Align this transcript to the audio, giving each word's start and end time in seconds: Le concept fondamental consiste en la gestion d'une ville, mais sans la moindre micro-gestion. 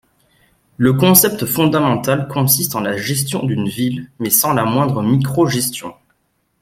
Le 0.77 0.93
concept 0.93 1.45
fondamental 1.45 2.27
consiste 2.27 2.73
en 2.75 2.79
la 2.79 2.97
gestion 2.97 3.45
d'une 3.45 3.67
ville, 3.67 4.09
mais 4.17 4.31
sans 4.31 4.51
la 4.51 4.65
moindre 4.65 5.03
micro-gestion. 5.03 5.93